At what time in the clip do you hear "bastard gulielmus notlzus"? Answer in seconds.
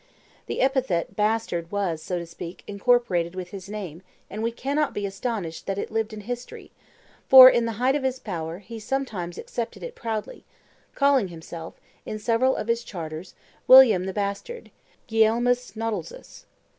14.23-16.45